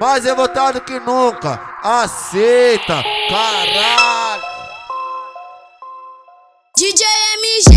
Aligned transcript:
mais 0.00 0.24
revoltado 0.24 0.80
que 0.80 0.98
nunca. 1.00 1.60
Aceita, 1.82 3.02
caralho. 3.28 4.42
DJ 6.76 7.04
MG, 7.42 7.76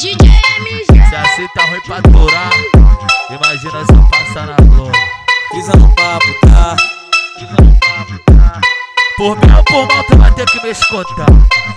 DJ 0.00 0.28
MG. 0.58 1.08
Se 1.08 1.14
assim 1.14 1.48
tá 1.54 1.64
ruim 1.66 1.80
pra 1.82 2.00
durar, 2.00 2.50
imagina 3.30 3.84
se 3.84 3.92
eu 3.92 4.08
passar 4.10 4.46
na 4.46 4.56
Globo. 4.56 4.92
Pisa 5.50 5.72
no 5.76 5.94
papo, 5.94 6.26
tá? 6.40 6.76
Pisa 7.38 7.52
no 7.62 7.78
papo, 7.78 8.18
tá? 8.26 8.60
Por 9.16 9.36
bem 9.36 9.54
ou 9.54 9.64
por 9.64 9.86
mal, 9.86 10.04
tu 10.04 10.16
vai 10.18 10.32
ter 10.34 10.46
que 10.46 10.62
me 10.62 10.70
escutar. 10.70 11.26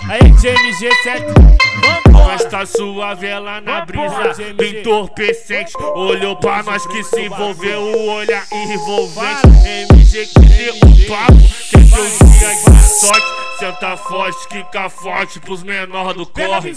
Aí, 0.08 0.20
GMG7, 0.32 2.09
nós 2.26 2.44
tá 2.44 2.66
suave 2.66 3.26
ela 3.26 3.60
na 3.60 3.84
brisa, 3.84 4.34
entorpecente. 4.62 5.72
Olhou 5.94 6.36
pra 6.36 6.62
nós 6.62 6.86
que 6.86 7.02
se 7.04 7.22
envolveu, 7.22 7.80
o 7.80 8.12
olhar 8.12 8.46
envolvente. 8.52 9.46
MG 9.64 10.26
que 10.26 10.40
deu 10.40 10.74
um 10.74 11.08
papo, 11.08 11.32
tem 11.70 11.86
seu 11.86 12.04
dia 12.04 12.54
de 12.54 13.00
sorte. 13.00 13.40
Senta 13.58 13.94
forte, 13.94 14.48
quica 14.48 14.88
forte 14.88 15.40
pros 15.40 15.62
menor 15.62 16.14
do 16.14 16.24
corre. 16.24 16.74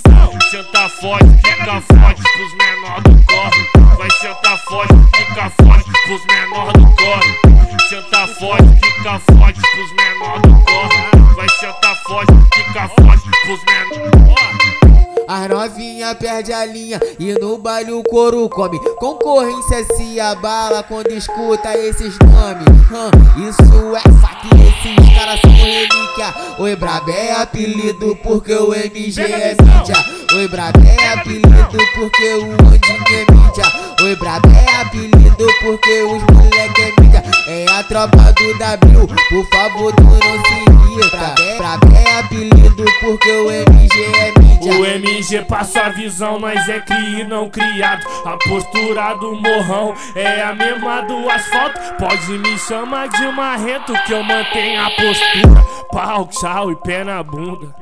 Senta 0.52 0.90
forte, 0.90 1.26
quica 1.42 1.82
forte 1.82 2.22
pros 2.22 2.54
menor 2.58 3.02
do 3.04 3.26
corre. 3.26 3.98
Vai 3.98 4.12
sentar 4.12 4.58
forte, 4.66 4.94
quica 5.14 5.50
forte 5.50 5.92
pros 6.06 6.26
menor 6.26 6.74
do 6.74 6.96
corre. 6.98 7.54
Senta 7.88 8.28
forte, 8.28 8.68
quica 8.82 9.20
forte 9.20 9.62
pros 9.62 9.92
menor 9.94 10.42
do 10.42 10.66
corre. 10.66 11.36
Vai 11.36 11.50
sentar 11.50 11.96
forte, 12.04 12.34
quica 12.52 12.90
forte 12.90 13.30
pros 13.46 13.64
menor. 13.64 14.93
As 15.28 15.50
novinha 15.50 16.14
perde 16.16 16.52
a 16.52 16.66
linha 16.66 17.00
e 17.18 17.34
no 17.34 17.58
baile 17.58 17.92
o 17.94 18.04
couro 18.04 18.50
come. 18.50 18.78
Concorrência 19.00 19.86
se 19.96 20.20
abala 20.20 20.84
quando 20.84 21.12
escuta 21.12 21.78
esses 21.78 22.18
nomes. 22.20 22.68
Hum, 22.92 23.50
isso 23.50 23.96
é 23.96 24.22
fato, 24.22 24.48
esses 24.56 25.18
caras 25.18 25.40
são 25.40 25.52
relíquia. 25.52 26.34
Oi, 26.60 26.76
Brabé 26.76 27.28
é 27.28 27.42
apelido 27.42 28.18
porque 28.22 28.54
o 28.54 28.74
MG 28.74 29.22
é 29.22 29.56
mídia. 29.62 29.96
Oi, 30.36 30.48
Brabé 30.48 30.96
é 31.00 31.14
apelido 31.14 31.78
porque 31.96 32.34
o 32.36 32.52
Andinho 32.52 33.04
é 33.10 33.32
mídia. 33.32 33.66
Oi, 34.02 34.16
Brabé 34.18 34.66
é 34.68 34.82
apelido 34.82 35.48
porque 35.62 36.04
os 36.04 36.24
moleque 36.36 36.82
é 36.82 37.02
mídia. 37.02 37.24
É 37.48 37.66
a 37.72 37.84
tropa 37.84 38.34
do 38.34 38.58
W, 38.58 39.08
por 39.08 39.50
favor, 39.50 39.94
tu 39.96 40.04
não 40.04 40.20
se 40.20 41.00
irrita. 41.00 41.36
Brabé 41.58 42.04
é 42.04 42.20
apelido 42.20 42.86
porque 43.02 43.32
o 43.32 43.52
MG 43.52 44.04
é 44.04 44.26
mídia. 44.28 44.43
O 44.66 44.86
MG 44.86 45.42
passa 45.42 45.82
a 45.82 45.90
visão, 45.90 46.40
nós 46.40 46.70
é 46.70 46.80
cri 46.80 47.22
e 47.22 47.24
não 47.26 47.50
criado. 47.50 48.06
A 48.26 48.38
postura 48.38 49.14
do 49.16 49.36
morrão 49.36 49.94
é 50.16 50.42
a 50.42 50.54
mesma 50.54 51.02
do 51.02 51.30
asfalto. 51.30 51.80
Pode 52.00 52.32
me 52.40 52.58
chamar 52.58 53.10
de 53.10 53.28
marrento 53.34 53.94
que 54.06 54.14
eu 54.14 54.24
mantenho 54.24 54.82
a 54.82 54.90
postura. 54.92 55.66
Pau, 55.92 56.28
tchau 56.28 56.72
e 56.72 56.76
pé 56.78 57.04
na 57.04 57.22
bunda. 57.22 57.76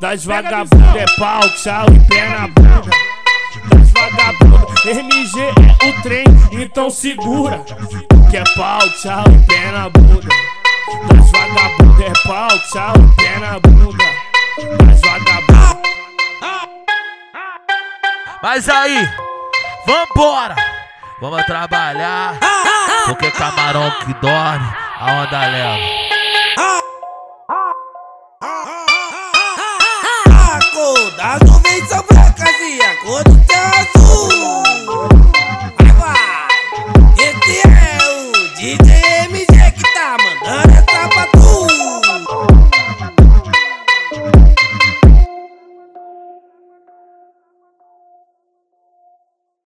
Das 0.00 0.24
vagabundas 0.24 0.96
é 0.96 1.04
pau, 1.18 1.40
tchau 1.56 1.86
e 1.92 2.00
pé 2.08 2.28
na 2.28 2.46
bunda. 2.46 2.90
Das 3.68 3.90
vagabundas, 3.90 4.86
MG 4.86 5.40
é 5.40 5.88
o 5.88 6.02
trem, 6.02 6.24
então 6.52 6.88
segura. 6.88 7.64
Que 8.30 8.36
é 8.36 8.44
pau, 8.56 8.80
tchau 9.00 9.24
e 9.26 9.46
pé 9.46 9.72
na 9.72 9.88
bunda. 9.88 10.28
Das 11.08 11.30
vagabundas 11.32 12.00
é 12.00 12.28
pau, 12.28 12.48
tchau 12.70 12.94
e 12.96 13.16
pé 13.16 13.38
na 13.40 13.58
bunda. 13.58 14.04
Das 14.86 15.00
vagabundas. 15.00 16.01
Mas 18.42 18.68
aí, 18.68 19.08
vambora! 19.86 20.56
Vamos 21.20 21.46
trabalhar, 21.46 22.36
porque 23.06 23.30
camarão 23.30 23.88
que 24.00 24.12
dorme, 24.14 24.68
a 24.98 25.12
onda 25.12 25.46
leva. 25.46 25.78
Acordado 30.58 31.60
vem 31.60 31.86
só 31.86 32.02
pra 32.02 32.32
casinha, 32.32 32.96
quando 33.04 33.46
tem 33.46 33.61